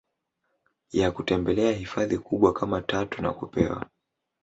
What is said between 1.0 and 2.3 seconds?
kutembelea hifadhi